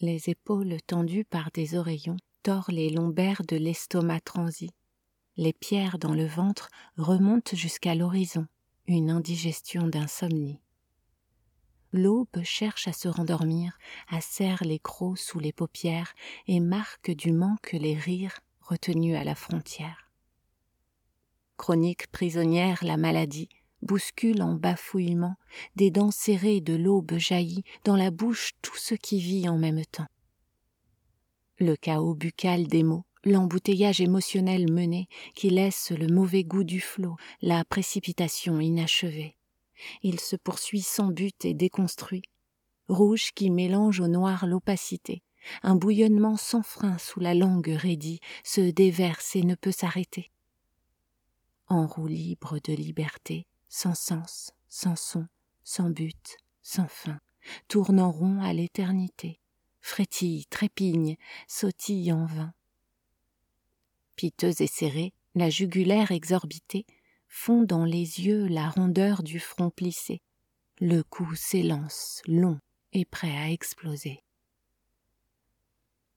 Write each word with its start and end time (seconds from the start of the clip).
Les 0.00 0.28
épaules 0.28 0.76
tendues 0.86 1.24
par 1.24 1.50
des 1.52 1.76
oreillons 1.76 2.16
tord 2.42 2.66
les 2.70 2.90
lombaires 2.90 3.42
de 3.48 3.56
l'estomac 3.56 4.20
transi. 4.20 4.70
Les 5.36 5.52
pierres 5.52 5.98
dans 5.98 6.12
le 6.12 6.26
ventre 6.26 6.68
remontent 6.98 7.56
jusqu'à 7.56 7.94
l'horizon, 7.94 8.46
une 8.86 9.10
indigestion 9.10 9.88
d'insomnie. 9.88 10.60
L'aube 11.92 12.42
cherche 12.42 12.86
à 12.86 12.92
se 12.92 13.08
rendormir, 13.08 13.78
à 14.08 14.20
serre 14.20 14.62
les 14.62 14.78
crocs 14.78 15.18
sous 15.18 15.38
les 15.38 15.52
paupières 15.52 16.12
et 16.46 16.60
marque 16.60 17.10
du 17.10 17.32
manque 17.32 17.72
les 17.72 17.94
rires 17.94 18.40
retenus 18.60 19.16
à 19.16 19.24
la 19.24 19.34
frontière. 19.34 20.10
Chronique 21.56 22.08
prisonnière, 22.08 22.84
la 22.84 22.96
maladie 22.96 23.48
bouscule 23.84 24.42
en 24.42 24.54
bafouillement, 24.54 25.36
des 25.76 25.90
dents 25.90 26.10
serrées 26.10 26.60
de 26.60 26.74
l'aube 26.74 27.16
jaillit 27.16 27.64
dans 27.84 27.96
la 27.96 28.10
bouche 28.10 28.52
tout 28.62 28.76
ce 28.76 28.94
qui 28.94 29.20
vit 29.20 29.48
en 29.48 29.58
même 29.58 29.84
temps. 29.84 30.06
Le 31.58 31.76
chaos 31.76 32.14
buccal 32.14 32.66
des 32.66 32.82
mots, 32.82 33.04
l'embouteillage 33.24 34.00
émotionnel 34.00 34.72
mené 34.72 35.08
qui 35.34 35.50
laisse 35.50 35.92
le 35.92 36.08
mauvais 36.08 36.44
goût 36.44 36.64
du 36.64 36.80
flot, 36.80 37.16
la 37.42 37.64
précipitation 37.64 38.58
inachevée. 38.60 39.36
Il 40.02 40.20
se 40.20 40.36
poursuit 40.36 40.82
sans 40.82 41.08
but 41.08 41.44
et 41.44 41.54
déconstruit, 41.54 42.22
rouge 42.88 43.30
qui 43.34 43.50
mélange 43.50 44.00
au 44.00 44.08
noir 44.08 44.46
l'opacité, 44.46 45.22
un 45.62 45.74
bouillonnement 45.74 46.36
sans 46.36 46.62
frein 46.62 46.98
sous 46.98 47.20
la 47.20 47.34
langue 47.34 47.74
raidie 47.76 48.20
se 48.42 48.60
déverse 48.60 49.36
et 49.36 49.42
ne 49.42 49.54
peut 49.54 49.72
s'arrêter. 49.72 50.30
En 51.68 51.86
roue 51.86 52.06
libre 52.06 52.58
de 52.62 52.72
liberté, 52.72 53.46
sans 53.68 53.94
sens, 53.94 54.52
sans 54.68 54.96
son, 54.96 55.26
sans 55.62 55.90
but, 55.90 56.36
sans 56.62 56.88
fin, 56.88 57.20
tourne 57.68 58.00
en 58.00 58.10
rond 58.10 58.40
à 58.42 58.52
l'éternité, 58.52 59.40
frétille, 59.80 60.46
trépigne, 60.46 61.16
sautille 61.46 62.12
en 62.12 62.26
vain. 62.26 62.52
Piteuse 64.16 64.60
et 64.60 64.66
serrée, 64.66 65.12
la 65.34 65.50
jugulaire 65.50 66.12
exorbitée 66.12 66.86
fond 67.28 67.62
dans 67.62 67.84
les 67.84 68.24
yeux 68.24 68.46
la 68.46 68.70
rondeur 68.70 69.22
du 69.22 69.40
front 69.40 69.70
plissé. 69.70 70.22
Le 70.80 71.02
cou 71.02 71.34
s'élance, 71.34 72.22
long 72.26 72.58
et 72.92 73.04
prêt 73.04 73.36
à 73.36 73.50
exploser. 73.50 74.23